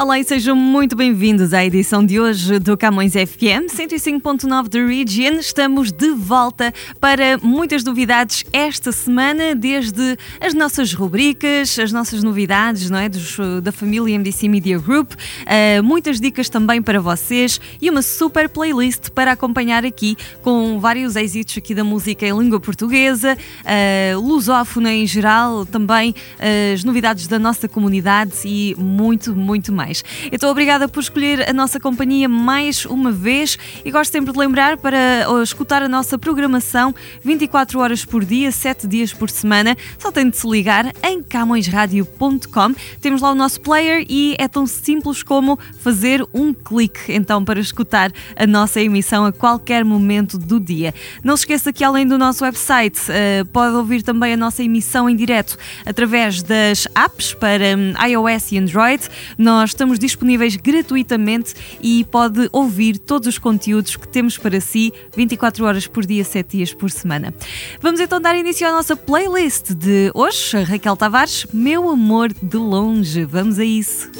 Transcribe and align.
Olá 0.00 0.20
e 0.20 0.22
sejam 0.22 0.54
muito 0.54 0.94
bem-vindos 0.94 1.52
à 1.52 1.64
edição 1.64 2.06
de 2.06 2.20
hoje 2.20 2.60
do 2.60 2.76
Camões 2.76 3.14
FM 3.14 3.66
105.9 3.66 4.68
da 4.68 4.86
Region. 4.86 5.40
Estamos 5.40 5.90
de 5.90 6.10
volta 6.10 6.72
para 7.00 7.36
muitas 7.42 7.82
novidades 7.82 8.44
esta 8.52 8.92
semana, 8.92 9.56
desde 9.56 10.16
as 10.40 10.54
nossas 10.54 10.94
rubricas, 10.94 11.76
as 11.80 11.90
nossas 11.90 12.22
novidades 12.22 12.88
não 12.88 12.96
é? 12.96 13.08
Dos, 13.08 13.38
da 13.60 13.72
família 13.72 14.16
MDC 14.16 14.48
Media 14.48 14.78
Group, 14.78 15.14
uh, 15.14 15.82
muitas 15.82 16.20
dicas 16.20 16.48
também 16.48 16.80
para 16.80 17.00
vocês 17.00 17.60
e 17.82 17.90
uma 17.90 18.00
super 18.00 18.48
playlist 18.48 19.10
para 19.10 19.32
acompanhar 19.32 19.84
aqui 19.84 20.16
com 20.42 20.78
vários 20.78 21.16
êxitos 21.16 21.58
aqui 21.58 21.74
da 21.74 21.82
música 21.82 22.24
em 22.24 22.38
língua 22.38 22.60
portuguesa, 22.60 23.36
uh, 23.36 24.20
lusófona 24.20 24.92
em 24.92 25.08
geral, 25.08 25.66
também 25.66 26.10
uh, 26.12 26.72
as 26.72 26.84
novidades 26.84 27.26
da 27.26 27.40
nossa 27.40 27.68
comunidade 27.68 28.32
e 28.44 28.76
muito, 28.78 29.34
muito 29.34 29.72
mais 29.72 29.87
mais. 29.88 30.04
Então, 30.30 30.50
obrigada 30.50 30.86
por 30.86 31.00
escolher 31.00 31.48
a 31.48 31.52
nossa 31.52 31.80
companhia 31.80 32.28
mais 32.28 32.84
uma 32.84 33.10
vez 33.10 33.58
e 33.84 33.90
gosto 33.90 34.12
sempre 34.12 34.32
de 34.32 34.38
lembrar 34.38 34.76
para 34.76 35.26
escutar 35.42 35.82
a 35.82 35.88
nossa 35.88 36.18
programação 36.18 36.94
24 37.24 37.80
horas 37.80 38.04
por 38.04 38.24
dia, 38.24 38.52
7 38.52 38.86
dias 38.86 39.12
por 39.12 39.30
semana. 39.30 39.76
Só 39.98 40.12
tem 40.12 40.28
de 40.28 40.36
se 40.36 40.46
ligar 40.46 40.92
em 41.02 41.22
camõesradio.com. 41.22 42.74
Temos 43.00 43.22
lá 43.22 43.32
o 43.32 43.34
nosso 43.34 43.60
player 43.60 44.04
e 44.08 44.36
é 44.38 44.46
tão 44.46 44.66
simples 44.66 45.22
como 45.22 45.58
fazer 45.80 46.24
um 46.34 46.52
clique 46.52 47.12
então 47.12 47.44
para 47.44 47.58
escutar 47.58 48.12
a 48.36 48.46
nossa 48.46 48.80
emissão 48.80 49.24
a 49.24 49.32
qualquer 49.32 49.84
momento 49.84 50.36
do 50.38 50.60
dia. 50.60 50.94
Não 51.24 51.36
se 51.36 51.42
esqueça 51.42 51.72
que 51.72 51.82
além 51.82 52.06
do 52.06 52.18
nosso 52.18 52.44
website, 52.44 52.98
uh, 53.10 53.46
pode 53.46 53.74
ouvir 53.74 54.02
também 54.02 54.34
a 54.34 54.36
nossa 54.36 54.62
emissão 54.62 55.08
em 55.08 55.16
direto 55.16 55.56
através 55.86 56.42
das 56.42 56.86
apps 56.94 57.32
para 57.32 57.64
um, 57.76 57.94
iOS 58.06 58.52
e 58.52 58.58
Android. 58.58 59.08
Nós 59.38 59.72
estamos 59.78 60.00
disponíveis 60.00 60.56
gratuitamente 60.56 61.54
e 61.80 62.02
pode 62.02 62.48
ouvir 62.50 62.98
todos 62.98 63.28
os 63.28 63.38
conteúdos 63.38 63.94
que 63.94 64.08
temos 64.08 64.36
para 64.36 64.60
si 64.60 64.92
24 65.16 65.64
horas 65.64 65.86
por 65.86 66.04
dia, 66.04 66.24
7 66.24 66.56
dias 66.56 66.74
por 66.74 66.90
semana. 66.90 67.32
Vamos 67.80 68.00
então 68.00 68.20
dar 68.20 68.36
início 68.36 68.66
à 68.66 68.72
nossa 68.72 68.96
playlist 68.96 69.70
de 69.72 70.10
hoje. 70.14 70.60
Raquel 70.64 70.96
Tavares, 70.96 71.46
Meu 71.52 71.88
Amor 71.88 72.32
de 72.42 72.56
Longe. 72.56 73.24
Vamos 73.24 73.60
a 73.60 73.64
isso. 73.64 74.10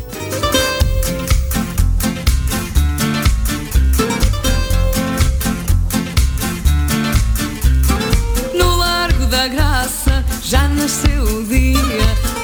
Já 10.45 10.67
nasceu 10.67 11.25
o 11.25 11.45
dia. 11.45 11.79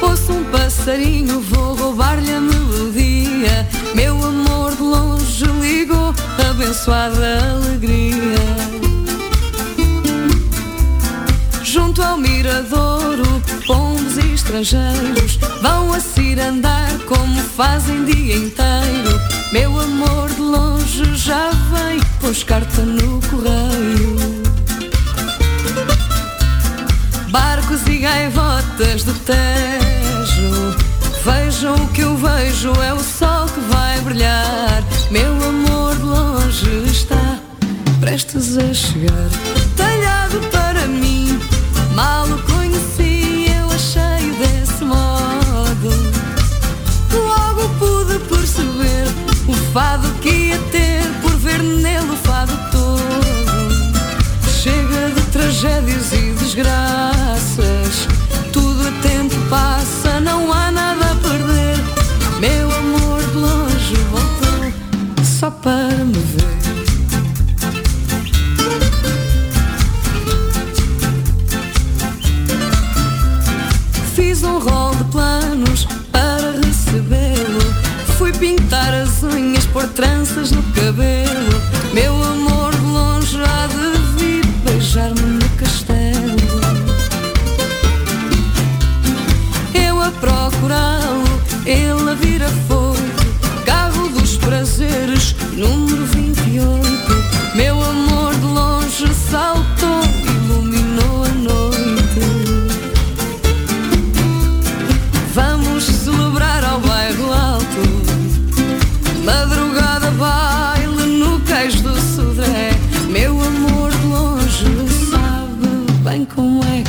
Ouço 0.03 0.31
um 0.31 0.45
passarinho, 0.51 1.41
vou 1.41 1.75
roubar-lhe 1.75 2.24
Abençoada 6.85 7.39
alegria. 7.51 8.37
Junto 11.63 12.03
ao 12.03 12.19
miradouro 12.19 13.43
Pombos 13.67 14.19
e 14.19 14.35
estrangeiros 14.35 15.39
Vão 15.63 15.95
a 15.95 16.01
cirandar 16.01 16.91
Como 17.09 17.41
fazem 17.41 18.05
dia 18.05 18.37
inteiro. 18.37 19.19
Meu 19.51 19.81
amor 19.81 20.29
de 20.29 20.41
longe 20.43 21.17
já 21.17 21.51
vem 21.73 22.01
Pôs 22.21 22.45
carta 22.45 22.83
no 22.83 23.19
correio. 23.31 24.43
Barcos 27.31 27.87
e 27.87 27.97
gaivotas 27.97 29.05
do 29.05 29.15
Tejo 29.21 30.84
Vejam 31.25 31.75
o 31.77 31.89
que 31.89 32.03
eu 32.03 32.15
vejo, 32.19 32.71
é 32.83 32.93
o 32.93 33.01
sol 33.01 33.47
que 33.47 33.61
vai 33.73 33.99
brilhar. 34.03 34.85
Meu 35.11 35.33
amor 35.33 35.97
de 35.97 36.03
longe 36.03 36.85
está, 36.87 37.39
prestes 37.99 38.59
a 38.59 38.75
chegar. 38.75 39.31
Talhado 39.75 40.39
para 40.51 40.87
mim, 40.87 41.41
mal 41.95 42.27
o 42.27 42.43
conheci, 42.43 43.47
eu 43.59 43.71
achei 43.71 44.33
desse 44.39 44.85
modo. 44.85 45.89
Logo 47.11 47.69
pude 47.79 48.19
perceber 48.29 49.07
o 49.49 49.55
fado 49.73 50.07
que 50.21 50.29
ia 50.29 50.59
ter, 50.71 51.03
por 51.23 51.35
ver 51.37 51.63
nele 51.63 52.11
o 52.11 52.17
fado 52.17 52.53
todo. 52.71 53.25
Chega 54.63 55.11
de 55.15 55.23
tragédias 55.31 56.13
e 56.13 56.35
desgraças, 56.39 57.84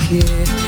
como 0.08 0.20
é 0.20 0.20
que 0.20 0.20
é. 0.20 0.66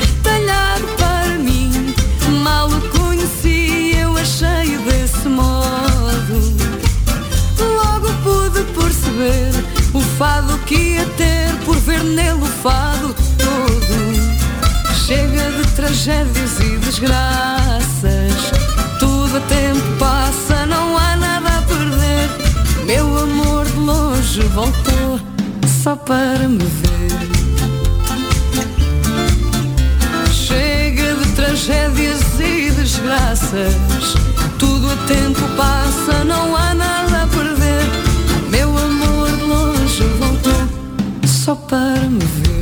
perceber 8.74 9.52
o 9.94 10.00
fado 10.00 10.58
que 10.58 10.74
ia 10.74 11.06
ter 11.16 11.54
por 11.64 11.76
ver 11.76 12.02
nele 12.04 12.40
o 12.42 12.46
fado 12.46 13.14
todo. 13.36 14.38
Chega 15.06 15.50
de 15.52 15.70
tragédias 15.72 16.60
e 16.60 16.76
desgraças, 16.78 18.52
tudo 18.98 19.38
a 19.38 19.40
tempo 19.40 19.98
passa, 19.98 20.66
não 20.66 20.96
há 20.96 21.16
nada 21.16 21.48
a 21.58 21.62
perder. 21.62 22.28
Meu 22.86 23.18
amor 23.18 23.64
de 23.66 23.78
longe 23.78 24.40
voltou 24.54 25.20
só 25.82 25.96
para 25.96 26.48
me 26.48 26.64
ver. 26.64 27.37
Tudo 34.58 34.90
a 34.90 34.96
tempo 35.06 35.40
passa, 35.56 36.24
não 36.24 36.56
há 36.56 36.74
nada 36.74 37.22
a 37.22 37.26
perder. 37.28 37.84
Meu 38.50 38.76
amor 38.76 39.30
de 39.30 39.44
longe 39.44 40.04
voltou 40.18 40.68
só 41.24 41.54
para 41.54 42.00
me 42.08 42.24
ver. 42.24 42.57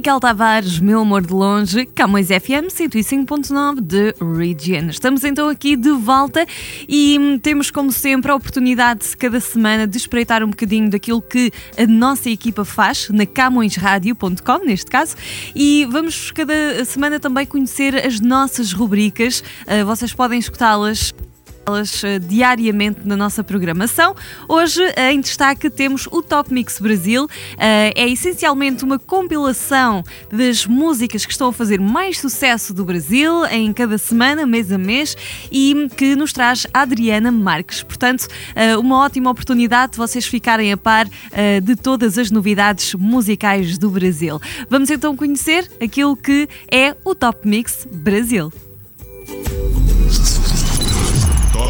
Raquel 0.00 0.18
Tavares, 0.18 0.78
Meu 0.78 1.00
Amor 1.00 1.20
de 1.20 1.34
Longe, 1.34 1.84
Camões 1.84 2.28
FM 2.28 2.72
105.9 2.72 3.82
de 3.82 4.14
Region. 4.34 4.88
Estamos 4.88 5.24
então 5.24 5.46
aqui 5.46 5.76
de 5.76 5.90
volta 5.90 6.46
e 6.88 7.38
temos, 7.42 7.70
como 7.70 7.92
sempre, 7.92 8.30
a 8.30 8.34
oportunidade 8.34 9.14
cada 9.18 9.38
semana 9.40 9.86
de 9.86 9.98
espreitar 9.98 10.42
um 10.42 10.48
bocadinho 10.48 10.88
daquilo 10.88 11.20
que 11.20 11.52
a 11.76 11.86
nossa 11.86 12.30
equipa 12.30 12.64
faz 12.64 13.10
na 13.10 13.26
camõesradio.com, 13.26 14.64
neste 14.64 14.90
caso, 14.90 15.16
e 15.54 15.86
vamos 15.90 16.30
cada 16.30 16.82
semana 16.86 17.20
também 17.20 17.44
conhecer 17.44 17.94
as 17.94 18.20
nossas 18.20 18.72
rubricas. 18.72 19.44
Uh, 19.66 19.84
vocês 19.84 20.14
podem 20.14 20.38
escutá-las 20.38 21.12
eh, 21.78 22.18
diariamente 22.18 23.00
na 23.04 23.16
nossa 23.16 23.44
programação. 23.44 24.14
Hoje, 24.48 24.82
eh, 24.96 25.12
em 25.12 25.20
destaque, 25.20 25.70
temos 25.70 26.08
o 26.10 26.22
Top 26.22 26.52
Mix 26.52 26.78
Brasil. 26.78 27.28
Eh, 27.58 27.92
é 27.94 28.08
essencialmente 28.08 28.84
uma 28.84 28.98
compilação 28.98 30.04
das 30.32 30.66
músicas 30.66 31.24
que 31.24 31.32
estão 31.32 31.48
a 31.48 31.52
fazer 31.52 31.80
mais 31.80 32.18
sucesso 32.18 32.74
do 32.74 32.84
Brasil 32.84 33.44
em 33.46 33.72
cada 33.72 33.98
semana, 33.98 34.46
mês 34.46 34.72
a 34.72 34.78
mês, 34.78 35.16
e 35.50 35.88
que 35.96 36.16
nos 36.16 36.32
traz 36.32 36.66
Adriana 36.72 37.30
Marques. 37.30 37.82
Portanto, 37.82 38.26
uma 38.78 39.04
ótima 39.04 39.30
oportunidade 39.30 39.92
de 39.92 39.98
vocês 39.98 40.26
ficarem 40.26 40.72
a 40.72 40.76
par 40.76 41.06
de 41.62 41.76
todas 41.76 42.18
as 42.18 42.30
novidades 42.30 42.94
musicais 42.94 43.78
do 43.78 43.90
Brasil. 43.90 44.40
Vamos 44.68 44.90
então 44.90 45.16
conhecer 45.16 45.70
aquilo 45.82 46.16
que 46.16 46.48
é 46.70 46.94
o 47.04 47.14
Top 47.14 47.46
Mix 47.46 47.86
Brasil. 47.90 48.52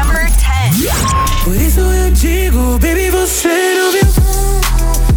Por 1.44 1.54
isso 1.54 1.78
eu 1.78 2.10
digo, 2.10 2.76
baby, 2.80 3.10
você 3.10 3.76
não 3.76 3.92
viu. 3.92 4.08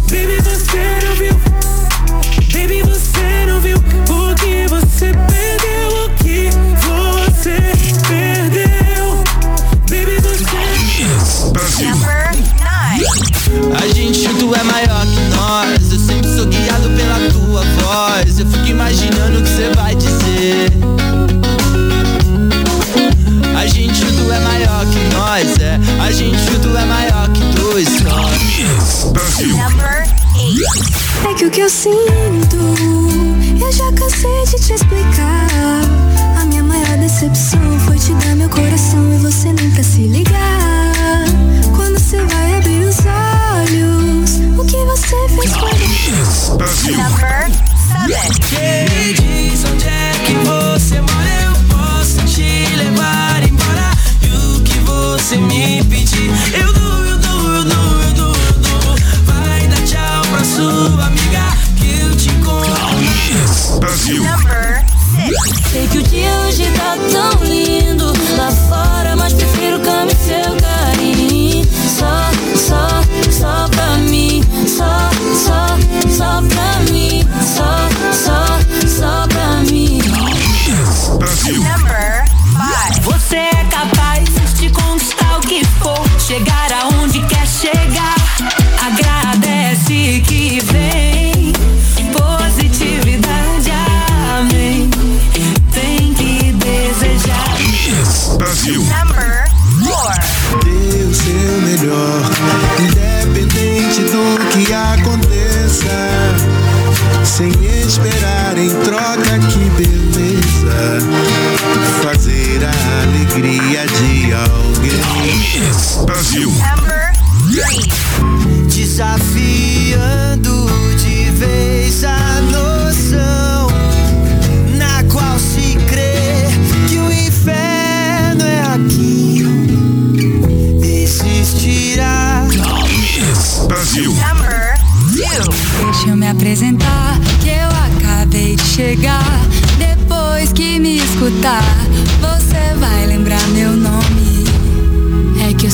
Baby, 0.08 0.41
você 5.02 5.12
perdeu, 5.26 6.04
o 6.04 6.10
que 6.10 6.50
você 6.86 7.58
perdeu. 8.06 9.24
Baby, 9.88 10.16
você. 10.22 10.44
Brasil. 11.50 11.96
A 13.74 13.86
gente 13.88 14.22
junto 14.22 14.54
é 14.54 14.62
maior 14.62 15.04
que 15.06 15.20
nós. 15.36 15.92
Eu 15.92 15.98
sempre 15.98 16.32
sou 16.36 16.46
guiado 16.46 16.88
pela 16.90 17.18
tua 17.32 17.64
voz. 17.82 18.38
Eu 18.38 18.46
fico 18.46 18.66
imaginando 18.68 19.40
o 19.40 19.42
que 19.42 19.48
você 19.48 19.70
vai 19.74 19.94
dizer. 19.96 20.70
A 23.58 23.66
gente 23.66 23.94
junto 23.94 24.30
é 24.30 24.38
maior 24.38 24.86
que 24.86 25.14
nós, 25.14 25.58
é. 25.58 25.80
A 26.00 26.12
gente 26.12 26.38
junto 26.44 26.76
é 26.76 26.84
maior 26.84 27.28
que 27.30 27.42
dois 27.56 27.88
só. 27.88 29.10
Brasil. 29.10 29.56
É 31.28 31.34
que 31.34 31.46
o 31.46 31.50
que 31.50 31.60
eu 31.60 31.70
sinto, 31.70 32.56
eu 33.62 33.70
já 33.70 33.92
cansei 33.92 34.44
de 34.44 34.66
te 34.66 34.72
explicar. 34.72 35.46
A 36.36 36.44
minha 36.46 36.64
maior 36.64 36.98
decepção 36.98 37.78
foi 37.86 37.96
te 37.96 38.12
dar 38.14 38.34
meu 38.34 38.48
coração 38.50 39.14
e 39.14 39.18
você 39.18 39.52
nem 39.52 39.70
pra 39.70 39.84
se 39.84 40.08
ligar. 40.08 41.24
Quando 41.76 41.96
você 41.96 42.20
vai 42.24 42.56
abrir 42.56 42.80
os 42.80 42.98
olhos, 43.06 44.40
o 44.58 44.64
que 44.64 44.76
você 44.84 45.28
fez 45.28 45.52
comigo? 45.52 45.82
Number 46.90 47.46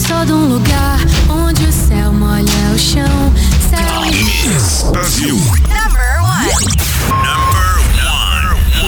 sou 0.08 0.24
de 0.24 0.32
um 0.32 0.54
lugar 0.54 0.98
onde 1.28 1.64
o 1.64 1.72
céu 1.72 2.10
molha 2.12 2.72
o 2.74 2.78
chão. 2.78 3.32
Céu 3.68 4.90
Brasil. 4.90 5.38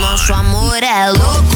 Nosso 0.01 0.33
amor 0.33 0.83
é 0.83 1.11
louco, 1.11 1.50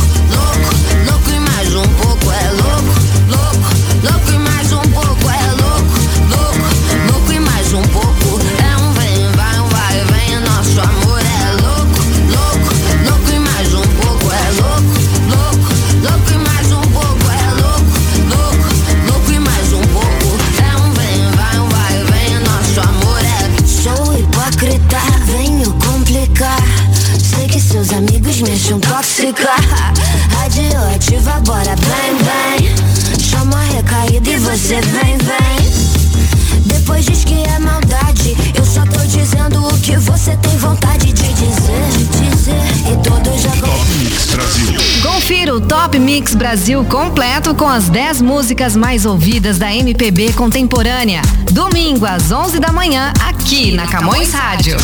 Confira 45.24 45.54
o 45.54 45.60
Top 45.62 45.98
Mix 45.98 46.34
Brasil 46.34 46.84
completo 46.84 47.54
com 47.54 47.66
as 47.66 47.88
10 47.88 48.20
músicas 48.20 48.76
mais 48.76 49.06
ouvidas 49.06 49.56
da 49.56 49.74
MPB 49.74 50.34
contemporânea. 50.34 51.22
Domingo 51.50 52.04
às 52.04 52.30
11 52.30 52.60
da 52.60 52.70
manhã, 52.70 53.10
aqui 53.26 53.72
na 53.72 53.86
Camões 53.86 54.34
Rádio. 54.34 54.76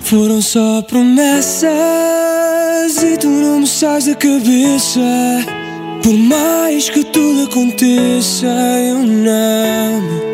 Foram 0.00 0.42
só 0.42 0.82
promessas 0.82 1.70
e 3.00 3.16
tu 3.16 3.28
não 3.28 3.60
me 3.60 3.66
sais 3.68 4.06
da 4.06 4.16
cabeça. 4.16 4.98
Por 6.02 6.14
mais 6.14 6.90
que 6.90 7.04
tudo 7.04 7.44
aconteça, 7.44 8.46
eu 8.46 9.04
não 9.06 10.33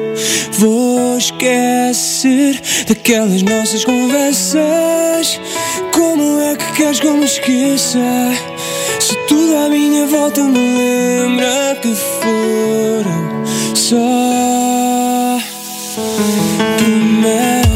Vou 0.52 1.16
esquecer 1.16 2.60
daquelas 2.86 3.42
nossas 3.42 3.84
conversas. 3.84 5.40
Como 5.92 6.40
é 6.40 6.56
que 6.56 6.72
queres 6.72 7.00
que 7.00 7.06
eu 7.06 7.16
me 7.16 7.24
esqueça? 7.24 7.98
Se 8.98 9.16
tudo 9.26 9.56
à 9.56 9.68
minha 9.68 10.06
volta 10.06 10.42
me 10.42 10.58
lembra 10.58 11.78
que 11.80 11.94
foram 11.94 13.44
só 13.74 15.38
primeiras. 16.76 17.69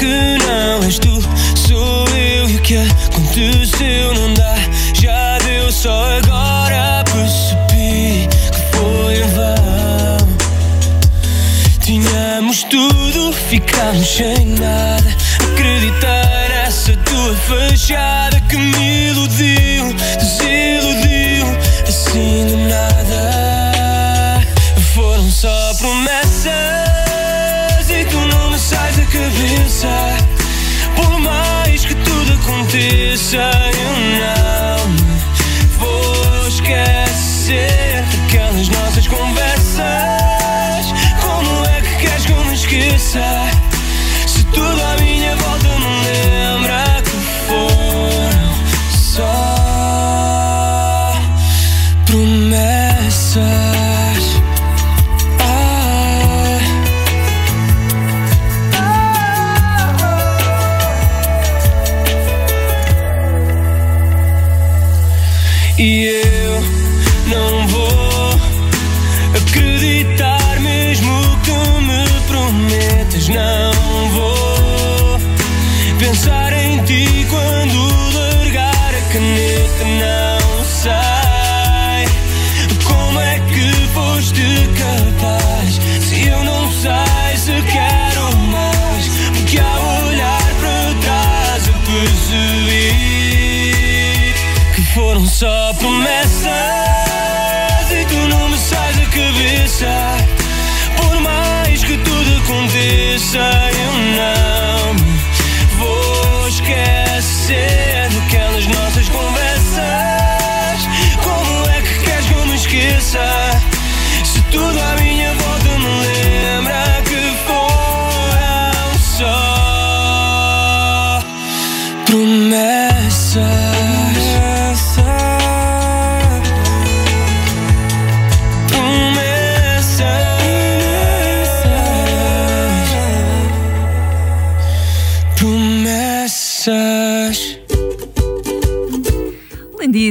Que 0.00 0.38
não 0.46 0.82
és 0.82 0.98
tu, 0.98 1.20
sou 1.68 2.08
eu 2.08 2.48
e 2.48 2.56
o 2.56 2.62
que 2.62 2.74
aconteceu 2.74 4.14
não 4.14 4.32
dá. 4.32 4.56
Já 4.94 5.36
deu, 5.40 5.70
só 5.70 6.16
agora 6.16 7.04
percebi 7.04 8.26
que 8.50 8.76
foi 8.78 9.18
em 9.18 9.26
vão. 9.34 10.28
Tínhamos 11.80 12.62
tudo, 12.64 13.30
ficámos 13.50 14.08
sem 14.08 14.46
nada. 14.46 15.16
Acreditar 15.52 16.48
nessa 16.48 16.96
tua 16.96 17.34
fachada 17.34 18.40
que 18.48 18.56
me 18.56 19.10
iludiu, 19.10 19.94
desiludiu, 20.18 21.46
assim 21.86 22.46
de 22.46 22.56
nada. 22.56 22.89
Aconteça, 33.20 33.36
eu 33.36 34.14
não 34.14 34.19
E 65.82 66.04
eu 66.04 66.60
não 67.28 67.66
vou 67.68 68.40
acreditar 69.34 70.60
mesmo 70.60 71.10
que 71.42 71.52
me 71.80 72.04
prometas. 72.28 73.26
Não 73.28 73.59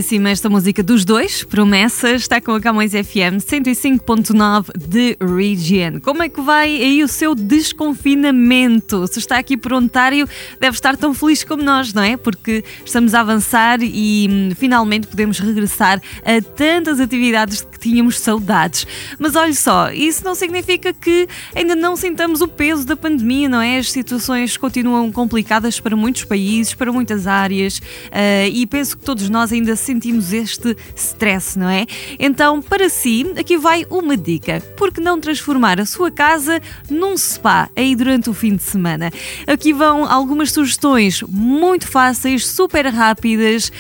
Lindíssima 0.10 0.30
esta 0.30 0.50
música 0.50 0.82
dos 0.82 1.06
dois, 1.06 1.44
Promessas, 1.44 2.22
está 2.22 2.42
com 2.42 2.54
a 2.54 2.60
Camões 2.60 2.94
FM 2.94 3.38
105.9 3.38 4.76
de 4.76 5.16
Region. 5.22 6.00
Como 6.02 6.24
é 6.24 6.30
que 6.30 6.42
vai 6.42 6.70
aí 6.82 7.04
o 7.04 7.08
seu 7.08 7.36
desconfinamento? 7.36 9.06
Se 9.06 9.20
está 9.20 9.38
aqui 9.38 9.56
por 9.56 9.72
Ontário, 9.72 10.28
deve 10.60 10.76
estar 10.76 10.98
tão 10.98 11.14
feliz 11.14 11.44
como 11.44 11.62
nós, 11.62 11.94
não 11.94 12.02
é? 12.02 12.18
Porque 12.18 12.64
estamos 12.84 13.14
a 13.14 13.20
avançar 13.20 13.84
e 13.84 14.28
hum, 14.28 14.50
finalmente 14.56 15.06
podemos 15.06 15.38
regressar 15.38 16.02
a 16.24 16.42
tantas 16.56 17.00
atividades 17.00 17.60
de 17.60 17.68
que 17.68 17.78
tínhamos 17.78 18.20
saudades. 18.20 18.88
Mas 19.20 19.36
olha 19.36 19.54
só, 19.54 19.92
isso 19.92 20.24
não 20.24 20.34
significa 20.34 20.92
que 20.92 21.28
ainda 21.54 21.76
não 21.76 21.96
sintamos 21.96 22.42
o 22.42 22.48
peso 22.48 22.84
da 22.84 22.96
pandemia, 22.96 23.48
não 23.48 23.62
é? 23.62 23.78
As 23.78 23.92
situações 23.92 24.58
continuam 24.58 25.12
complicadas 25.12 25.80
para 25.80 25.96
muitos 25.96 26.24
países, 26.24 26.74
para 26.74 26.92
muitas 26.92 27.28
áreas 27.28 27.80
ah, 28.12 28.48
e 28.48 28.66
penso 28.66 28.98
que 28.98 29.04
todos 29.04 29.30
nós 29.30 29.52
ainda 29.52 29.76
sentimos 29.76 29.99
este 30.08 30.78
stress, 30.96 31.60
não 31.60 31.70
é? 31.70 31.86
Então, 32.18 32.62
para 32.62 32.90
si, 32.90 33.34
aqui 33.38 33.58
vai 33.58 33.86
uma 33.90 34.16
dica. 34.16 34.62
Por 34.78 34.94
que 34.94 35.02
não 35.02 35.20
transformar 35.20 35.80
a 35.80 35.86
sua 35.86 36.10
casa 36.10 36.62
num 36.90 37.18
spa 37.18 37.70
aí 37.76 37.96
durante 37.96 38.30
o 38.30 38.34
fim 38.34 38.56
de 38.56 38.64
semana? 38.64 39.12
Aqui 39.46 39.74
vão 39.74 40.10
algumas 40.10 40.52
sugestões 40.52 41.22
muito 41.24 41.88
fáceis, 41.88 42.48
super 42.48 42.86
rápidas, 42.88 43.72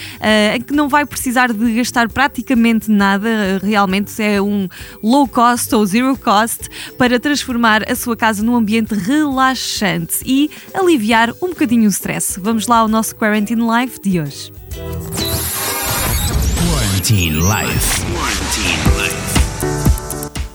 em 0.55 0.61
que 0.61 0.73
não 0.73 0.89
vai 0.89 1.05
precisar 1.05 1.53
de 1.53 1.73
gastar 1.75 2.09
praticamente 2.09 2.91
nada, 2.91 3.59
realmente 3.63 4.21
é 4.21 4.41
um 4.41 4.67
low 5.01 5.27
cost 5.27 5.73
ou 5.73 5.85
zero 5.85 6.17
cost 6.17 6.67
para 6.97 7.19
transformar 7.19 7.89
a 7.89 7.95
sua 7.95 8.17
casa 8.17 8.43
num 8.43 8.55
ambiente 8.55 8.93
relaxante 8.93 10.17
e 10.25 10.49
aliviar 10.73 11.31
um 11.41 11.49
bocadinho 11.49 11.85
o 11.85 11.89
stress. 11.89 12.39
Vamos 12.39 12.67
lá 12.67 12.77
ao 12.77 12.87
nosso 12.87 13.15
Quarantine 13.15 13.61
Live 13.61 13.99
de 14.01 14.19
hoje. 14.19 14.51
Quarantine 16.99 17.37
Life. 17.37 18.01
Quarantine 18.11 18.83
Life. 18.97 19.39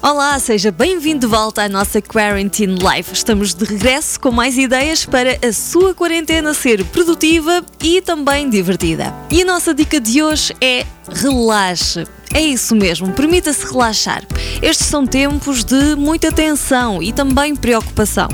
Olá, 0.02 0.38
seja 0.38 0.70
bem-vindo 0.70 1.20
de 1.20 1.26
volta 1.26 1.62
à 1.62 1.70
nossa 1.70 2.02
Quarantine 2.02 2.74
Life. 2.74 3.14
Estamos 3.14 3.54
de 3.54 3.64
regresso 3.64 4.20
com 4.20 4.30
mais 4.30 4.58
ideias 4.58 5.06
para 5.06 5.38
a 5.42 5.52
sua 5.54 5.94
quarentena 5.94 6.52
ser 6.52 6.84
produtiva 6.84 7.64
e 7.82 8.02
também 8.02 8.50
divertida. 8.50 9.14
E 9.30 9.40
a 9.40 9.44
nossa 9.46 9.72
dica 9.72 9.98
de 9.98 10.22
hoje 10.22 10.54
é 10.60 10.84
relaxe. 11.08 12.04
É 12.34 12.40
isso 12.40 12.74
mesmo, 12.74 13.12
permita-se 13.12 13.64
relaxar. 13.64 14.24
Estes 14.60 14.88
são 14.88 15.06
tempos 15.06 15.62
de 15.62 15.94
muita 15.94 16.32
tensão 16.32 17.00
e 17.00 17.12
também 17.12 17.54
preocupação. 17.54 18.26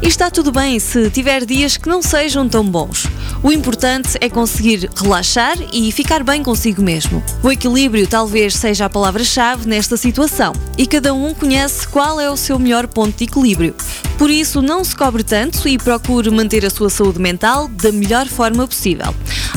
E 0.00 0.06
está 0.06 0.30
tudo 0.30 0.52
bem 0.52 0.78
se 0.78 1.10
tiver 1.10 1.44
dias 1.44 1.76
que 1.76 1.88
não 1.88 2.00
sejam 2.00 2.48
tão 2.48 2.64
bons. 2.64 3.08
O 3.42 3.50
importante 3.50 4.16
é 4.20 4.30
conseguir 4.30 4.88
relaxar 4.94 5.56
e 5.72 5.90
ficar 5.90 6.22
bem 6.22 6.40
consigo 6.40 6.80
mesmo. 6.80 7.20
O 7.42 7.50
equilíbrio 7.50 8.06
talvez 8.06 8.54
seja 8.54 8.84
a 8.84 8.90
palavra-chave 8.90 9.68
nesta 9.68 9.96
situação 9.96 10.52
e 10.76 10.86
cada 10.86 11.12
um 11.12 11.34
conhece 11.34 11.88
qual 11.88 12.20
é 12.20 12.30
o 12.30 12.36
seu 12.36 12.60
melhor 12.60 12.86
ponto 12.86 13.16
de 13.18 13.24
equilíbrio. 13.24 13.74
Por 14.18 14.30
isso, 14.30 14.60
não 14.60 14.82
se 14.82 14.96
cobre 14.96 15.22
tanto 15.22 15.68
e 15.68 15.78
procure 15.78 16.28
manter 16.28 16.66
a 16.66 16.70
sua 16.70 16.90
saúde 16.90 17.20
mental 17.20 17.68
da 17.68 17.92
melhor 17.92 18.26
forma 18.26 18.66
possível. 18.66 19.14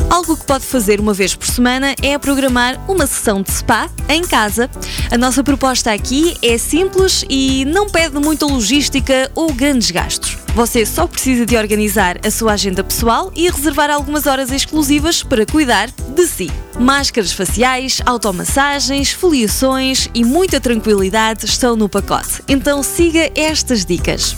Algo 0.08 0.36
que 0.36 0.46
pode 0.46 0.64
fazer 0.64 1.00
uma 1.00 1.12
vez 1.12 1.34
por 1.34 1.48
semana 1.48 1.96
é 2.00 2.16
programar 2.16 2.78
uma 2.88 3.04
sessão 3.06 3.42
de 3.42 3.50
spa 3.50 3.90
em 4.08 4.22
casa. 4.22 4.70
A 5.10 5.18
nossa 5.18 5.42
proposta 5.42 5.92
aqui 5.92 6.36
é 6.40 6.56
simples 6.58 7.24
e 7.28 7.64
não 7.64 7.88
pede 7.88 8.18
muita 8.20 8.46
logística 8.46 9.30
ou 9.34 9.52
grandes 9.52 9.90
gastos. 9.90 10.38
Você 10.54 10.86
só 10.86 11.06
precisa 11.08 11.44
de 11.44 11.56
organizar 11.56 12.18
a 12.24 12.30
sua 12.30 12.52
agenda 12.52 12.84
pessoal 12.84 13.32
e 13.34 13.50
reservar 13.50 13.90
algumas 13.90 14.26
horas 14.26 14.52
exclusivas 14.52 15.22
para 15.22 15.44
cuidar 15.44 15.90
de 15.90 16.26
si. 16.26 16.50
Máscaras 16.78 17.32
faciais, 17.32 18.00
automassagens, 18.04 19.12
foliações 19.12 20.08
e 20.14 20.24
muita 20.24 20.60
tranquilidade 20.60 21.46
estão 21.46 21.74
no 21.74 21.88
pacote. 21.88 22.42
Então 22.46 22.82
siga 22.82 23.30
estas 23.34 23.84
dicas. 23.84 24.36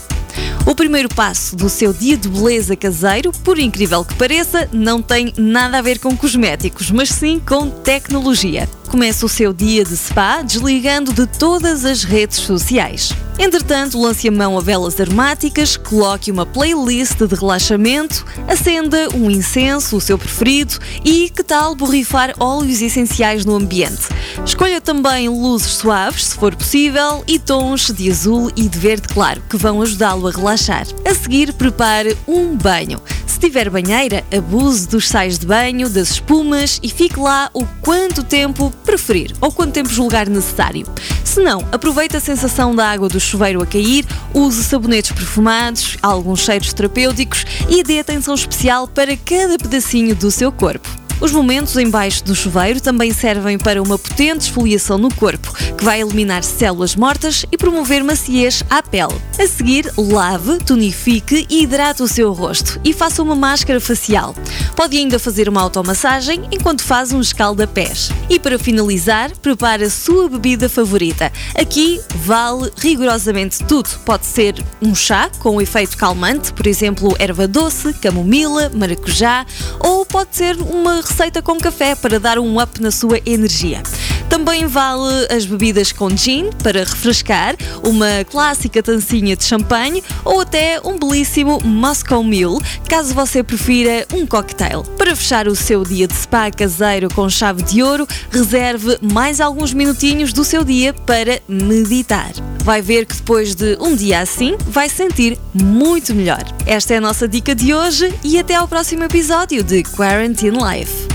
O 0.66 0.74
primeiro 0.74 1.08
passo 1.08 1.54
do 1.56 1.68
seu 1.68 1.92
dia 1.92 2.16
de 2.16 2.28
beleza 2.28 2.74
caseiro, 2.76 3.32
por 3.44 3.58
incrível 3.58 4.04
que 4.04 4.14
pareça, 4.14 4.68
não 4.72 5.02
tem 5.02 5.32
nada 5.36 5.78
a 5.78 5.82
ver 5.82 5.98
com 5.98 6.16
cosméticos, 6.16 6.90
mas 6.90 7.10
sim 7.10 7.38
com 7.38 7.68
tecnologia. 7.68 8.68
Começa 8.88 9.26
o 9.26 9.28
seu 9.28 9.52
dia 9.52 9.84
de 9.84 9.96
spa 9.96 10.42
desligando 10.42 11.12
de 11.12 11.26
todas 11.26 11.84
as 11.84 12.04
redes 12.04 12.38
sociais. 12.38 13.12
Entretanto, 13.36 14.00
lance 14.00 14.28
a 14.28 14.30
mão 14.30 14.56
a 14.56 14.60
velas 14.60 15.00
aromáticas, 15.00 15.76
coloque 15.76 16.30
uma 16.30 16.46
playlist 16.46 17.18
de 17.18 17.34
relaxamento, 17.34 18.24
acenda 18.46 19.08
um 19.12 19.28
incenso, 19.28 19.96
o 19.96 20.00
seu 20.00 20.16
preferido, 20.16 20.78
e 21.04 21.28
que 21.30 21.42
tal 21.42 21.74
borrifar 21.74 22.32
óleos 22.38 22.80
essenciais 22.80 23.44
no 23.44 23.56
ambiente? 23.56 24.02
Escolha 24.46 24.80
também 24.80 25.28
luzes 25.28 25.72
suaves, 25.72 26.26
se 26.26 26.36
for 26.36 26.54
possível, 26.54 27.24
e 27.26 27.40
tons 27.40 27.92
de 27.92 28.08
azul 28.08 28.52
e 28.54 28.68
de 28.68 28.78
verde 28.78 29.08
claro, 29.08 29.42
que 29.50 29.56
vão 29.56 29.82
ajudá-lo 29.82 30.28
a 30.28 30.30
relaxar. 30.30 30.86
A 31.04 31.12
seguir, 31.12 31.52
prepare 31.54 32.16
um 32.28 32.56
banho. 32.56 33.00
Tiver 33.44 33.68
banheira, 33.68 34.24
abuse 34.34 34.88
dos 34.88 35.06
sais 35.06 35.38
de 35.38 35.44
banho, 35.44 35.86
das 35.90 36.12
espumas 36.12 36.80
e 36.82 36.88
fique 36.88 37.20
lá 37.20 37.50
o 37.52 37.66
quanto 37.82 38.24
tempo 38.24 38.72
preferir 38.82 39.34
ou 39.38 39.52
quanto 39.52 39.74
tempo 39.74 39.90
julgar 39.90 40.30
necessário. 40.30 40.86
Se 41.22 41.40
não, 41.40 41.62
aproveite 41.70 42.16
a 42.16 42.20
sensação 42.20 42.74
da 42.74 42.90
água 42.90 43.06
do 43.06 43.20
chuveiro 43.20 43.62
a 43.62 43.66
cair, 43.66 44.06
use 44.32 44.64
sabonetes 44.64 45.12
perfumados, 45.12 45.98
alguns 46.00 46.40
cheiros 46.40 46.72
terapêuticos 46.72 47.44
e 47.68 47.82
dê 47.82 47.98
atenção 47.98 48.34
especial 48.34 48.88
para 48.88 49.14
cada 49.14 49.58
pedacinho 49.58 50.14
do 50.14 50.30
seu 50.30 50.50
corpo. 50.50 51.03
Os 51.24 51.32
momentos 51.32 51.74
embaixo 51.78 52.22
do 52.22 52.34
chuveiro 52.34 52.82
também 52.82 53.10
servem 53.10 53.56
para 53.56 53.82
uma 53.82 53.98
potente 53.98 54.42
esfoliação 54.42 54.98
no 54.98 55.12
corpo, 55.14 55.54
que 55.74 55.82
vai 55.82 56.02
eliminar 56.02 56.44
células 56.44 56.94
mortas 56.94 57.46
e 57.50 57.56
promover 57.56 58.04
maciez 58.04 58.62
à 58.68 58.82
pele. 58.82 59.14
A 59.38 59.46
seguir, 59.46 59.90
lave, 59.96 60.58
tonifique 60.58 61.46
e 61.48 61.62
hidrate 61.62 62.02
o 62.02 62.08
seu 62.08 62.30
rosto 62.34 62.78
e 62.84 62.92
faça 62.92 63.22
uma 63.22 63.34
máscara 63.34 63.80
facial. 63.80 64.34
Pode 64.76 64.98
ainda 64.98 65.18
fazer 65.18 65.48
uma 65.48 65.62
automassagem 65.62 66.42
enquanto 66.52 66.82
faz 66.82 67.10
um 67.10 67.22
escalda-pés. 67.22 68.10
E 68.28 68.38
para 68.38 68.58
finalizar, 68.58 69.30
prepare 69.38 69.84
a 69.84 69.90
sua 69.90 70.28
bebida 70.28 70.68
favorita. 70.68 71.32
Aqui 71.54 72.02
vale 72.16 72.70
rigorosamente 72.76 73.64
tudo. 73.64 73.88
Pode 74.04 74.26
ser 74.26 74.62
um 74.82 74.94
chá 74.94 75.30
com 75.38 75.58
efeito 75.58 75.96
calmante, 75.96 76.52
por 76.52 76.66
exemplo, 76.66 77.16
erva 77.18 77.48
doce, 77.48 77.94
camomila, 77.94 78.70
maracujá, 78.74 79.46
ou 79.80 80.04
pode 80.04 80.36
ser 80.36 80.56
uma 80.56 81.02
receita 81.14 81.40
com 81.40 81.56
café 81.56 81.94
para 81.94 82.18
dar 82.18 82.40
um 82.40 82.60
up 82.60 82.82
na 82.82 82.90
sua 82.90 83.20
energia. 83.24 83.80
Também 84.28 84.66
vale 84.66 85.26
as 85.30 85.46
bebidas 85.46 85.92
com 85.92 86.10
gin 86.16 86.50
para 86.62 86.80
refrescar, 86.80 87.54
uma 87.84 88.24
clássica 88.24 88.82
tancinha 88.82 89.36
de 89.36 89.44
champanhe 89.44 90.02
ou 90.24 90.40
até 90.40 90.80
um 90.84 90.98
belíssimo 90.98 91.60
Moscow 91.64 92.22
Mule, 92.22 92.62
caso 92.88 93.14
você 93.14 93.42
prefira 93.42 94.06
um 94.12 94.26
cocktail. 94.26 94.82
Para 94.96 95.14
fechar 95.14 95.46
o 95.46 95.54
seu 95.54 95.84
dia 95.84 96.06
de 96.06 96.14
spa 96.14 96.50
caseiro 96.50 97.08
com 97.14 97.28
chave 97.28 97.62
de 97.62 97.82
ouro, 97.82 98.06
reserve 98.30 98.98
mais 99.00 99.40
alguns 99.40 99.72
minutinhos 99.72 100.32
do 100.32 100.44
seu 100.44 100.64
dia 100.64 100.92
para 100.92 101.40
meditar. 101.48 102.32
Vai 102.64 102.80
ver 102.80 103.06
que 103.06 103.16
depois 103.16 103.54
de 103.54 103.76
um 103.80 103.94
dia 103.94 104.20
assim, 104.20 104.56
vai 104.66 104.88
sentir 104.88 105.38
muito 105.52 106.14
melhor. 106.14 106.42
Esta 106.66 106.94
é 106.94 106.96
a 106.96 107.00
nossa 107.00 107.28
dica 107.28 107.54
de 107.54 107.74
hoje 107.74 108.12
e 108.24 108.38
até 108.38 108.54
ao 108.54 108.66
próximo 108.66 109.04
episódio 109.04 109.62
de 109.62 109.82
Quarantine 109.82 110.58
Life. 110.58 111.06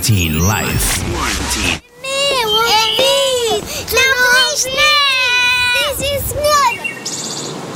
Quarantine 0.00 0.38
Life. 0.40 1.00
Meu, 2.00 2.48
ouvi! 2.48 3.62
Não 3.92 4.56
fiz 4.56 4.64
nada! 4.64 5.98
Diz 5.98 5.98
isso, 6.00 6.28
senhora! 6.30 7.02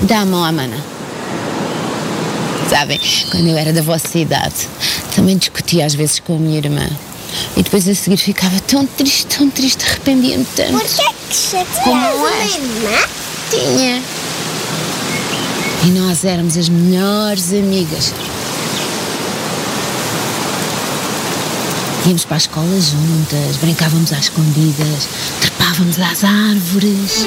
Dá 0.00 0.21
a 0.21 0.25
mão 0.25 0.43
à 0.43 0.50
mana. 0.50 0.76
Sabem, 2.71 2.99
quando 3.31 3.49
eu 3.49 3.59
era 3.59 3.75
da 3.75 3.83
vossa 3.83 4.19
idade, 4.19 4.54
também 5.14 5.37
discutia 5.37 5.85
às 5.85 5.95
vezes 5.95 6.19
com 6.19 6.37
a 6.37 6.38
minha 6.38 6.57
irmã. 6.57 6.88
E 7.59 7.62
depois 7.62 7.87
a 7.87 7.95
seguir 7.95 8.16
ficava 8.16 8.59
tão 8.61 8.87
triste, 8.87 9.26
tão 9.26 9.50
triste, 9.50 9.85
arrependia-me 9.85 10.47
tanto. 10.57 10.73
Porquê 10.73 11.04
que 11.28 11.37
chateas 11.37 11.85
Como 11.85 11.95
uma 12.00 12.31
é? 12.31 12.47
irmã? 12.47 13.09
Tinha. 13.50 14.02
E 15.85 15.87
nós 15.99 16.25
éramos 16.25 16.57
as 16.57 16.71
melhores 16.71 17.52
amigas. 17.52 18.14
Íamos 22.06 22.26
para 22.26 22.36
a 22.36 22.38
escola 22.38 22.80
juntas, 22.80 23.56
brincávamos 23.62 24.12
às 24.12 24.25
escondidas, 24.25 25.08
trepávamos 25.40 25.99
às 25.99 26.23
árvores. 26.23 27.26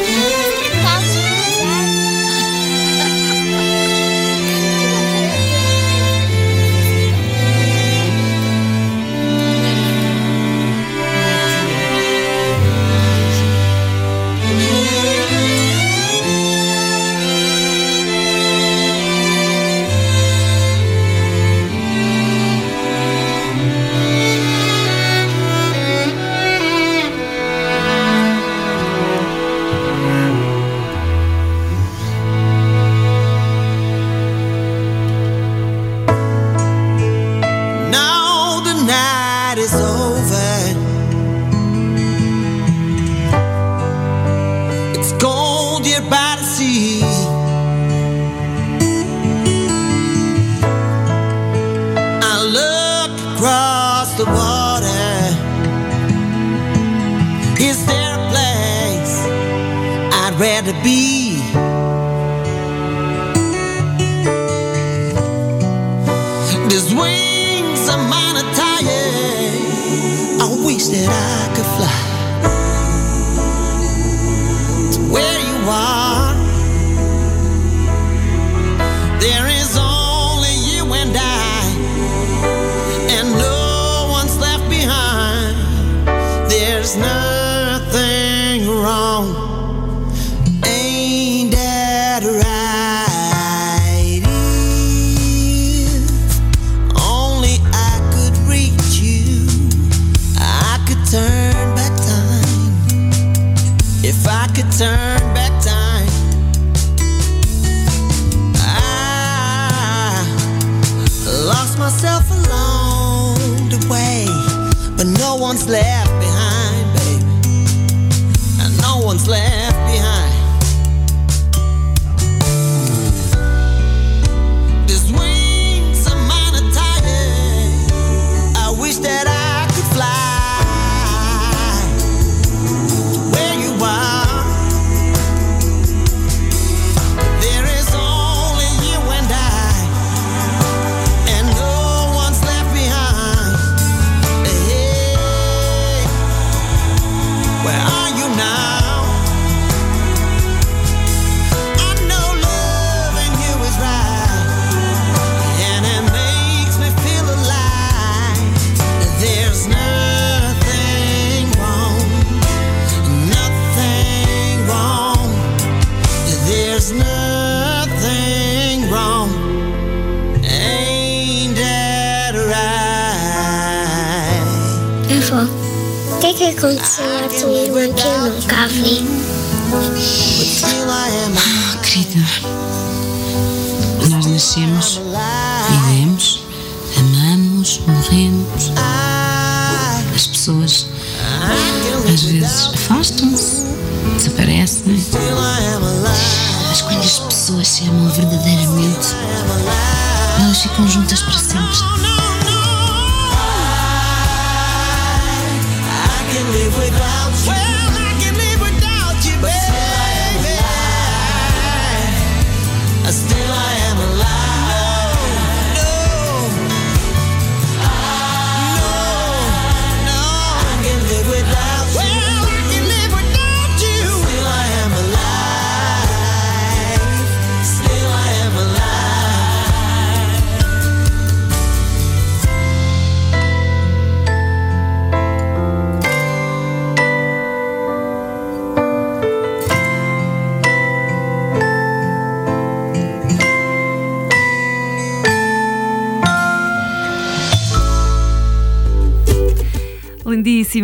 Still 206.78 207.27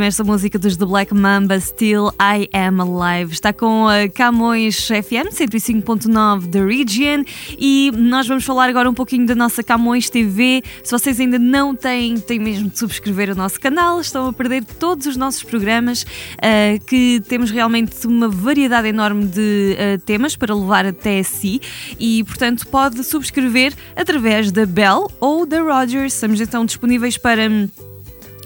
Lindíssima 0.03 0.07
esta 0.07 0.23
música 0.23 0.59
dos 0.59 0.75
The 0.75 0.85
Black 0.85 1.13
Mamba, 1.13 1.59
Still 1.59 2.09
I 2.19 2.49
Am 2.53 2.81
Alive. 2.81 3.33
Está 3.33 3.53
com 3.53 3.87
a 3.87 4.09
Camões 4.09 4.87
FM 4.87 5.31
105.9 5.31 6.47
da 6.47 6.65
Region 6.65 7.23
e 7.57 7.91
nós 7.95 8.27
vamos 8.27 8.43
falar 8.43 8.69
agora 8.69 8.89
um 8.89 8.93
pouquinho 8.93 9.25
da 9.25 9.35
nossa 9.35 9.63
Camões 9.63 10.09
TV. 10.09 10.61
Se 10.83 10.91
vocês 10.91 11.19
ainda 11.19 11.39
não 11.39 11.75
têm, 11.75 12.17
têm 12.19 12.39
mesmo 12.39 12.69
de 12.69 12.77
subscrever 12.77 13.29
o 13.31 13.35
nosso 13.35 13.59
canal, 13.59 14.01
estão 14.01 14.27
a 14.27 14.33
perder 14.33 14.63
todos 14.63 15.05
os 15.05 15.15
nossos 15.15 15.43
programas, 15.43 16.05
ah, 16.37 16.77
que 16.85 17.21
temos 17.27 17.49
realmente 17.51 18.05
uma 18.05 18.27
variedade 18.27 18.87
enorme 18.87 19.25
de 19.25 19.77
ah, 19.77 20.01
temas 20.05 20.35
para 20.35 20.53
levar 20.53 20.85
até 20.85 21.23
si 21.23 21.61
e, 21.99 22.23
portanto, 22.23 22.67
pode 22.67 23.03
subscrever 23.03 23.73
através 23.95 24.51
da 24.51 24.65
Bell 24.65 25.09
ou 25.19 25.45
da 25.45 25.61
Rogers. 25.61 26.13
Estamos 26.13 26.41
então 26.41 26.65
disponíveis 26.65 27.17
para. 27.17 27.43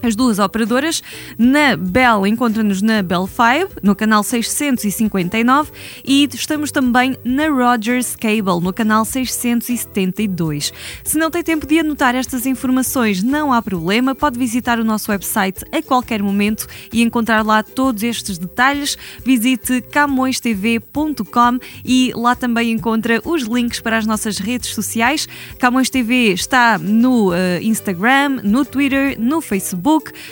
As 0.01 0.15
duas 0.15 0.39
operadoras. 0.39 1.01
Na 1.37 1.75
Bell, 1.75 2.27
encontra-nos 2.27 2.81
na 2.81 3.01
Bell 3.01 3.27
5, 3.27 3.79
no 3.83 3.95
canal 3.95 4.23
659, 4.23 5.71
e 6.05 6.27
estamos 6.33 6.71
também 6.71 7.15
na 7.23 7.47
Rogers 7.47 8.15
Cable, 8.15 8.61
no 8.61 8.73
canal 8.73 9.05
672. 9.05 10.73
Se 11.03 11.17
não 11.17 11.31
tem 11.31 11.43
tempo 11.43 11.65
de 11.65 11.79
anotar 11.79 12.15
estas 12.15 12.45
informações, 12.45 13.23
não 13.23 13.51
há 13.51 13.61
problema, 13.61 14.15
pode 14.15 14.37
visitar 14.37 14.79
o 14.79 14.83
nosso 14.83 15.11
website 15.11 15.63
a 15.71 15.81
qualquer 15.81 16.21
momento 16.21 16.67
e 16.91 17.01
encontrar 17.01 17.45
lá 17.45 17.63
todos 17.63 18.03
estes 18.03 18.37
detalhes. 18.37 18.97
Visite 19.23 19.81
camõestv.com 19.81 21.59
e 21.83 22.11
lá 22.15 22.35
também 22.35 22.71
encontra 22.71 23.21
os 23.23 23.43
links 23.43 23.79
para 23.79 23.97
as 23.97 24.05
nossas 24.05 24.37
redes 24.37 24.73
sociais. 24.73 25.27
Camões 25.59 25.89
TV 25.89 26.33
está 26.33 26.77
no 26.77 27.33
eh, 27.33 27.59
Instagram, 27.61 28.41
no 28.43 28.65
Twitter, 28.65 29.19
no 29.19 29.41
Facebook. 29.41 29.86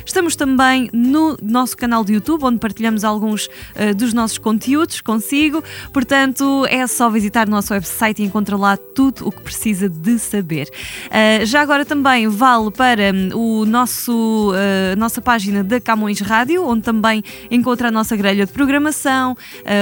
Estamos 0.05 0.35
também 0.35 0.89
no 0.91 1.37
nosso 1.41 1.77
canal 1.77 2.03
de 2.03 2.13
YouTube, 2.13 2.43
onde 2.43 2.59
partilhamos 2.59 3.05
alguns 3.05 3.47
eh, 3.73 3.93
dos 3.93 4.13
nossos 4.13 4.37
conteúdos 4.37 4.99
consigo. 4.99 5.63
Portanto, 5.93 6.65
é 6.69 6.85
só 6.87 7.09
visitar 7.09 7.47
o 7.47 7.51
nosso 7.51 7.73
website 7.73 8.21
e 8.21 8.25
encontra 8.25 8.57
lá 8.57 8.75
tudo 8.75 9.25
o 9.25 9.31
que 9.31 9.41
precisa 9.41 9.87
de 9.87 10.19
saber. 10.19 10.69
Eh, 11.09 11.45
já 11.45 11.61
agora 11.61 11.85
também 11.85 12.27
vale 12.27 12.69
para 12.69 13.13
hum, 13.13 13.61
o 13.61 13.65
nosso, 13.65 14.51
a 14.91 14.95
nossa 14.97 15.21
página 15.21 15.63
da 15.63 15.79
Camões 15.79 16.19
Rádio, 16.19 16.67
onde 16.67 16.81
também 16.81 17.23
encontra 17.49 17.87
a 17.87 17.91
nossa 17.91 18.15
grelha 18.17 18.45
de 18.45 18.51
programação, 18.51 19.37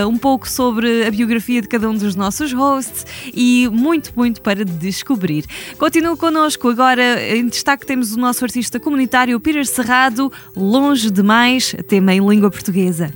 um 0.08 0.18
pouco 0.18 0.48
sobre 0.48 1.08
a 1.08 1.12
biografia 1.12 1.62
de 1.62 1.68
cada 1.68 1.90
um 1.90 1.96
dos 1.96 2.16
nossos 2.16 2.54
hosts 2.54 3.06
e 3.34 3.68
muito, 3.72 4.12
muito 4.16 4.42
para 4.42 4.64
descobrir. 4.64 5.46
Continua 5.78 6.16
connosco 6.16 6.70
agora, 6.70 7.22
em 7.36 7.48
destaque 7.48 7.86
temos 7.86 8.14
o 8.14 8.20
nosso 8.20 8.44
artista 8.44 8.80
comunitário 8.80 9.40
Peter 9.40 9.63
Cerrado, 9.68 10.32
Longe 10.56 11.10
Demais, 11.10 11.76
tema 11.88 12.14
em 12.14 12.26
língua 12.26 12.50
portuguesa. 12.50 13.12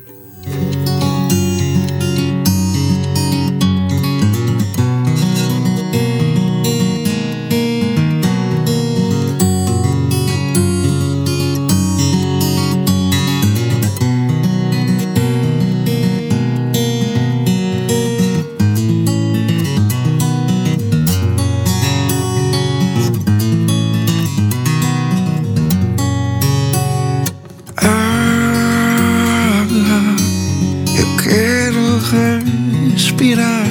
Respirar. 33.17 33.67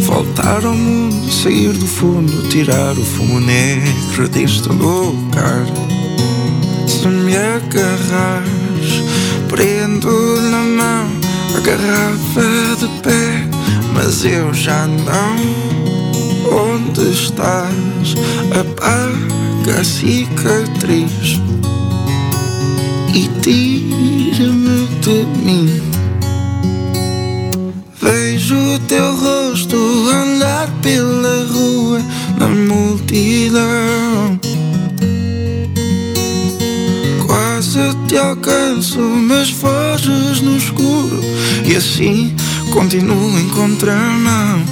Voltar 0.00 0.64
ao 0.64 0.74
mundo, 0.74 1.30
sair 1.30 1.72
do 1.72 1.86
fundo, 1.86 2.48
tirar 2.48 2.92
o 2.98 3.04
fumo 3.04 3.40
negro 3.40 4.28
deste 4.28 4.68
lugar. 4.68 5.64
Se 6.88 7.06
me 7.06 7.36
agarrares, 7.36 9.04
prendo 9.48 10.10
na 10.50 10.58
mão 10.58 11.08
a 11.56 11.60
garrafa 11.60 12.76
de 12.78 12.88
pé, 13.02 13.48
mas 13.94 14.24
eu 14.24 14.52
já 14.52 14.86
não. 14.86 15.70
Onde 16.52 17.10
estás? 17.12 18.16
Apaga 18.50 19.80
a 19.80 19.84
cicatriz 19.84 21.40
e 23.14 23.28
tira-me 23.40 24.88
de 25.00 25.24
mim. 25.44 25.89
Vejo 28.50 28.74
o 28.74 28.78
teu 28.80 29.14
rosto 29.14 29.76
andar 30.08 30.68
pela 30.82 31.46
rua 31.52 32.02
na 32.36 32.48
multidão. 32.48 34.40
Quase 37.24 37.78
te 38.08 38.16
alcanço, 38.16 38.98
mas 38.98 39.50
foges 39.50 40.40
no 40.40 40.56
escuro 40.56 41.20
e 41.64 41.76
assim 41.76 42.34
continuo 42.72 43.38
em 43.38 43.48
contramão. 43.50 44.64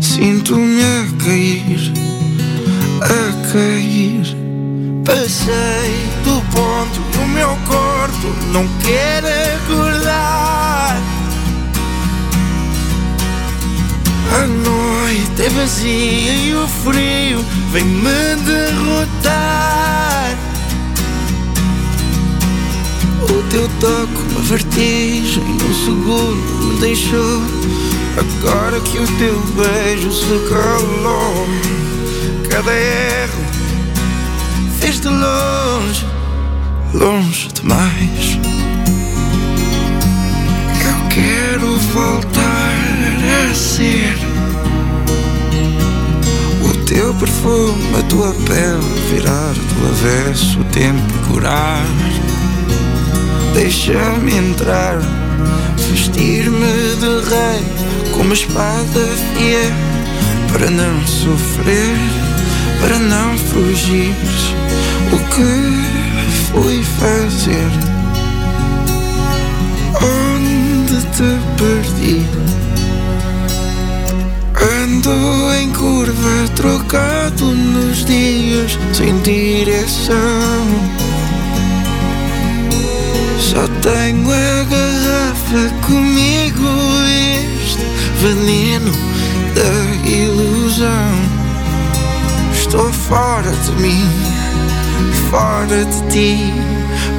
Sinto-me 0.00 0.82
a 0.82 1.06
cair, 1.24 1.92
a 3.02 3.52
cair. 3.52 4.36
Passei 5.04 6.08
do 6.24 6.42
ponto 6.50 7.00
e 7.14 7.18
o 7.22 7.28
meu 7.28 7.56
corpo 7.68 8.34
não 8.52 8.66
quer 8.80 9.43
vazia 15.54 16.32
e 16.32 16.54
o 16.54 16.66
frio 16.66 17.44
vem 17.70 17.84
me 17.84 18.36
derrotar. 18.44 20.36
O 23.22 23.42
teu 23.50 23.68
toque, 23.80 24.32
uma 24.32 24.40
vertigem, 24.42 25.42
um 25.42 25.74
segundo 25.84 26.64
me 26.64 26.80
deixou. 26.80 27.40
Agora 28.18 28.80
que 28.80 28.98
o 28.98 29.06
teu 29.18 29.38
beijo 29.56 30.12
se 30.12 30.38
calou, 30.48 31.46
cada 32.50 32.72
erro 32.72 33.44
fez 34.80 35.00
de 35.00 35.08
longe, 35.08 36.06
longe 36.92 37.48
demais. 37.54 38.38
Eu 40.84 41.08
quero 41.08 41.76
voltar 41.92 42.74
a 43.50 43.54
ser 43.54 44.33
teu 46.84 47.14
perfume, 47.14 47.98
a 47.98 48.02
tua 48.04 48.32
pele 48.32 49.00
virar 49.10 49.52
do 49.52 49.88
avesso, 49.88 50.60
o 50.60 50.64
tempo 50.64 51.02
curar. 51.28 51.86
Deixa-me 53.54 54.36
entrar, 54.36 54.98
vestir-me 55.76 56.96
de 56.96 57.28
rei 57.30 58.12
com 58.12 58.22
uma 58.22 58.34
espada 58.34 59.00
fiel 59.36 59.72
para 60.52 60.70
não 60.70 61.06
sofrer, 61.06 61.96
para 62.80 62.98
não 62.98 63.36
fugir. 63.38 64.14
O 65.12 65.18
que 65.30 66.52
fui 66.52 66.82
fazer? 66.82 67.93
Curva, 75.84 76.48
trocado 76.56 77.44
nos 77.44 78.06
dias, 78.06 78.78
sem 78.94 79.20
direção. 79.20 80.64
Só 83.38 83.68
tenho 83.82 84.30
a 84.30 84.64
garrafa 84.64 85.86
comigo, 85.86 86.66
este 87.60 87.84
veneno 88.18 88.92
da 89.54 90.08
ilusão. 90.08 91.12
Estou 92.54 92.90
fora 92.90 93.50
de 93.50 93.72
mim, 93.72 94.08
fora 95.30 95.84
de 95.84 96.10
ti. 96.10 96.54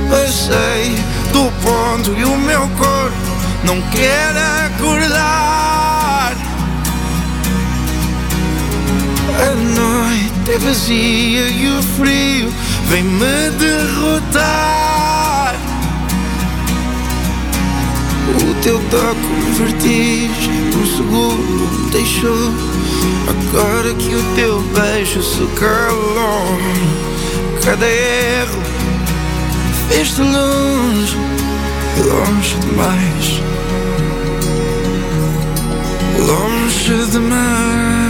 Passei 0.09 0.95
do 1.31 1.51
ponto 1.61 2.19
e 2.19 2.25
o 2.25 2.35
meu 2.35 2.61
corpo 2.69 3.15
não 3.63 3.79
quer 3.91 4.35
acordar. 4.65 5.84
A 9.37 9.53
noite 9.53 10.51
é 10.53 10.57
vazia 10.59 11.49
e 11.49 11.67
o 11.77 11.83
frio 11.83 12.53
vem 12.87 13.03
me 13.03 13.49
derrotar. 13.59 14.75
O 18.41 18.63
teu 18.63 18.79
toque, 18.89 19.27
vertigem, 19.57 20.71
um 20.75 20.85
segundo 20.95 21.83
me 21.83 21.91
deixou. 21.91 22.53
Agora 23.27 23.93
que 23.95 24.15
o 24.15 24.23
teu 24.35 24.61
beijo 24.73 25.21
se 25.21 25.45
calou, 25.59 26.59
cada 27.63 27.85
erro 27.85 28.61
fez-te 29.89 30.21
longe, 30.21 31.17
longe 32.05 32.55
demais. 32.59 33.41
Longe 36.19 37.11
demais. 37.11 38.04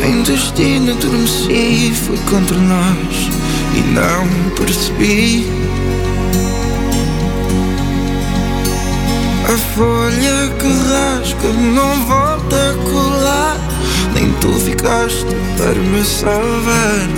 Sem 0.00 0.22
destino 0.22 0.92
adormeci, 0.92 1.92
fui 1.94 2.18
contra 2.30 2.56
nós 2.58 3.28
e 3.74 3.80
não 3.92 4.50
percebi. 4.50 5.48
A 9.44 9.56
folha 9.74 10.52
que 10.58 10.68
rasga 10.68 11.48
não 11.74 12.06
volta 12.06 12.56
a 12.56 12.90
colar. 12.90 13.56
Nem 14.14 14.32
tu 14.34 14.52
ficaste 14.52 15.26
para 15.56 15.74
me 15.74 16.04
salvar. 16.04 17.08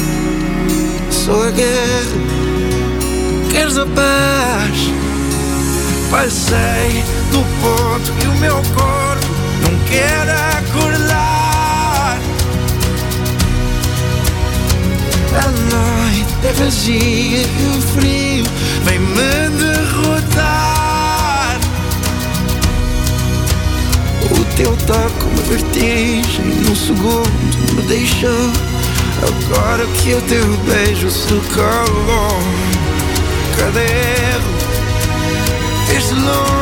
Sou 1.11 1.43
a 1.43 1.51
guerra, 1.51 2.17
queres 3.51 3.77
a 3.77 3.87
paz? 3.87 4.91
Passei 6.11 7.05
do 7.33 7.45
ponto 7.61 8.13
que 8.19 8.27
o 8.29 8.35
meu 8.39 8.55
corpo 8.55 9.27
não 9.63 9.79
quer 9.89 10.29
acordar. 10.57 11.38
A 15.39 15.49
noite 15.51 16.35
é 16.45 16.53
vazia 16.53 17.39
e 17.39 17.77
o 17.77 17.81
frio 17.81 18.45
vem 18.85 18.99
me 18.99 19.49
derrotar. 19.59 21.59
O 24.31 24.45
teu 24.57 24.77
toque, 24.87 25.25
uma 25.25 25.43
vertigem, 25.43 26.45
num 26.45 26.77
segundo 26.77 27.75
me 27.75 27.83
deixou. 27.83 28.53
Agora 29.23 29.87
que 29.87 30.15
o 30.15 30.23
teu 30.23 30.57
beijo 30.59 31.11
se 31.11 31.41
calou, 31.55 32.43
cada 33.57 33.81
erro 33.81 34.59
longe. 36.15 36.58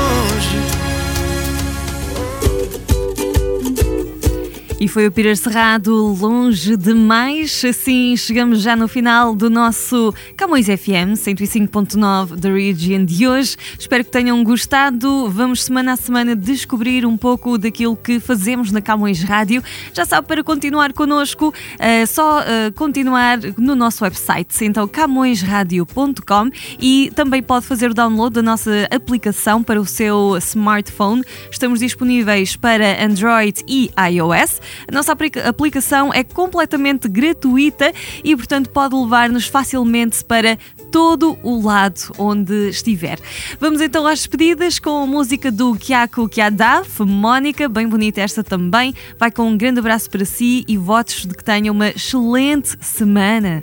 E 4.79 4.89
foi 4.89 5.07
o 5.07 5.11
Peter 5.11 5.35
Cerrado 5.35 6.15
longe 6.21 6.77
demais. 6.77 7.65
Assim 7.65 8.15
chegamos 8.15 8.61
já 8.61 8.77
no 8.77 8.87
final 8.87 9.35
do 9.35 9.49
nosso 9.49 10.13
Camões 10.37 10.67
FM 10.67 11.17
105.9 11.17 12.37
da 12.37 12.53
Region 12.53 13.07
de 13.07 13.27
hoje. 13.27 13.57
Espero 13.79 14.05
que 14.05 14.11
tenham 14.11 14.45
gostado. 14.45 15.31
Vamos 15.31 15.65
semana 15.65 15.95
a 15.95 15.97
semana 15.97 16.37
descobrir 16.37 17.07
um 17.07 17.17
pouco 17.17 17.57
daquilo 17.57 17.97
que 17.97 18.21
fazemos 18.21 18.71
na 18.71 18.83
Camões 18.83 19.23
Rádio. 19.23 19.65
Já 19.95 20.05
sabe, 20.05 20.29
para 20.29 20.45
continuar 20.45 20.93
connosco, 20.93 21.55
é 21.79 22.05
só 22.05 22.43
eh, 22.43 22.71
continuar 22.73 23.39
no 23.57 23.75
nosso 23.75 24.05
website, 24.05 24.63
então 24.63 24.87
camõesradio.com 24.87 26.51
e 26.79 27.11
também 27.17 27.43
pode 27.43 27.65
fazer 27.65 27.93
o 27.93 27.95
download 27.95 28.35
da 28.35 28.43
nossa 28.43 28.87
aplicação 28.91 29.63
para 29.63 29.81
o 29.81 29.87
seu 29.87 30.37
smartphone. 30.37 31.25
Estamos 31.51 31.81
disponíveis 31.81 32.57
para 32.57 33.03
Android 33.03 33.65
e 33.67 33.91
iOS. 34.11 34.66
A 34.89 34.93
nossa 34.93 35.13
aplica- 35.13 35.49
aplicação 35.49 36.13
é 36.13 36.23
completamente 36.25 37.09
gratuita 37.09 37.93
e, 38.23 38.35
portanto, 38.37 38.71
pode 38.71 38.95
levar-nos 38.95 39.47
facilmente 39.47 40.25
para 40.25 40.59
todo 40.91 41.39
o 41.43 41.61
lado 41.63 42.01
onde 42.19 42.71
estiver. 42.71 43.19
Vamos 43.61 43.81
então 43.81 44.07
às 44.07 44.21
despedidas 44.21 44.79
com 44.79 45.03
a 45.03 45.07
música 45.07 45.51
do 45.51 45.75
Kiako 45.75 46.29
Kiadaf, 46.29 47.03
Mónica, 47.03 47.69
bem 47.69 47.87
bonita 47.89 48.21
esta 48.21 48.43
também. 48.43 48.95
Vai 49.19 49.31
com 49.31 49.49
um 49.49 49.57
grande 49.57 49.81
abraço 49.81 50.09
para 50.11 50.25
si 50.25 50.65
e 50.67 50.77
votos 50.77 51.27
de 51.27 51.35
que 51.35 51.45
tenha 51.45 51.71
uma 51.71 51.89
excelente 51.89 52.77
semana. 52.81 53.63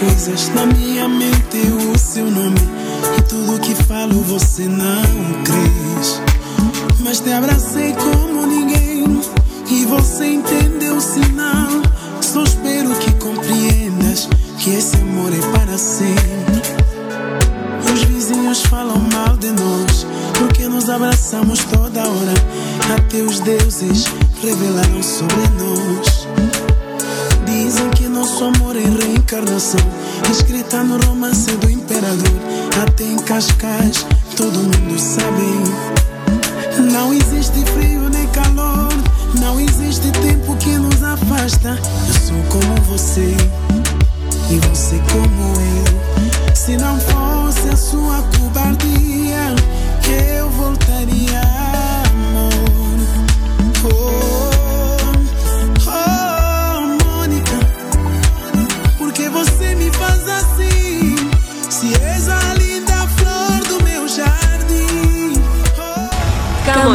Coisas. 0.00 0.48
Na 0.54 0.66
minha 0.66 1.08
mente 1.08 1.58
o 1.92 1.98
seu 1.98 2.28
nome. 2.30 2.58
E 3.18 3.22
tudo 3.22 3.60
que 3.60 3.74
falo 3.84 4.20
você 4.22 4.66
não 4.66 5.42
crês. 5.44 6.20
Mas 7.00 7.20
te 7.20 7.30
abracei 7.30 7.92
como 7.92 8.46
ninguém. 8.46 9.20
E 9.70 9.84
você 9.84 10.26
entendeu 10.26 10.96
o 10.96 11.00
sinal. 11.00 11.68
Só 12.20 12.42
espero 12.42 12.90
que 12.96 13.12
compreendas 13.14 14.28
que 14.58 14.70
esse 14.70 14.96
amor 14.96 15.32
é 15.32 15.58
para 15.58 15.78
sempre. 15.78 16.62
Os 17.92 18.02
vizinhos 18.04 18.62
falam 18.62 18.98
mal 19.12 19.36
de 19.36 19.50
nós. 19.50 20.06
Porque 20.38 20.66
nos 20.66 20.88
abraçamos 20.88 21.64
toda 21.64 22.00
hora. 22.00 22.34
Até 22.96 23.18
os 23.18 23.40
deuses 23.40 24.06
revelaram 24.42 25.02
sobre 25.02 25.48
nós. 25.58 26.19
Nosso 28.20 28.44
amor 28.44 28.76
é 28.76 28.80
reencarnação. 28.80 29.80
Escrita 30.30 30.84
no 30.84 30.98
romance 31.06 31.50
do 31.52 31.70
imperador. 31.70 32.38
Até 32.82 33.04
em 33.04 33.16
Cascais 33.16 34.04
todo 34.36 34.58
mundo 34.58 34.98
sabe. 34.98 35.40
Não 36.92 37.14
existe 37.14 37.64
frio 37.72 38.10
nem 38.10 38.26
calor. 38.26 38.92
Não 39.40 39.58
existe 39.58 40.12
tempo 40.20 40.54
que 40.56 40.76
nos 40.76 41.02
afasta. 41.02 41.78
Eu 42.08 42.14
sou 42.20 42.42
como 42.50 42.74
você. 42.82 43.34
E 44.50 44.58
você 44.68 45.00
como 45.10 45.54
eu. 45.78 46.54
Se 46.54 46.76
não 46.76 47.00
fosse 47.00 47.70
a 47.70 47.76
sua 47.76 48.22
cobardia 48.36 49.56
Eu 50.36 50.50
voltaria 50.50 51.40
amor. 52.04 53.00
Oh, 53.82 54.39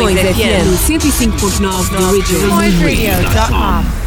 Camões 0.06 0.20
FM 0.20 0.78
105.9 0.88 1.90
da 1.90 2.12
Region. 2.12 4.05